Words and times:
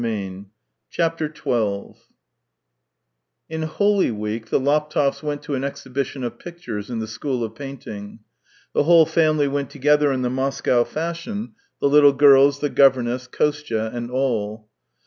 270 0.01 0.49
THE 0.97 1.29
TALES 1.29 1.29
OF 1.29 1.31
TCHEHOV 1.31 1.95
XII 1.95 2.03
In 3.49 3.61
Holy 3.61 4.09
Week 4.09 4.49
the 4.49 4.59
Laptevs 4.59 5.21
went 5.21 5.43
to 5.43 5.53
an 5.53 5.63
exhibition 5.63 6.23
of 6.23 6.39
pictures 6.39 6.89
in 6.89 6.97
the 6.97 7.05
school 7.07 7.43
of 7.43 7.53
painting. 7.53 8.21
The 8.73 8.85
whole 8.85 9.05
family 9.05 9.47
went 9.47 9.69
together 9.69 10.11
in 10.11 10.23
the 10.23 10.31
Moscow 10.31 10.83
fashion, 10.85 11.53
the 11.79 11.87
little 11.87 12.13
girls, 12.13 12.61
the 12.61 12.69
governess, 12.71 13.27
Kostya, 13.27 13.91
and 13.93 14.09
all. 14.09 14.67